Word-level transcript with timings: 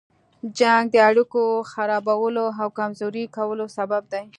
جنګ 0.59 0.85
د 0.91 0.95
اړيکو 1.09 1.43
خرابولو 1.71 2.45
او 2.61 2.67
کمزوري 2.79 3.25
کولو 3.35 3.65
سبب 3.77 4.03
دی. 4.13 4.25